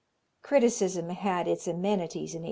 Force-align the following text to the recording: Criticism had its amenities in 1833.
Criticism 0.41 1.09
had 1.11 1.47
its 1.47 1.67
amenities 1.67 2.33
in 2.33 2.39
1833. 2.39 2.39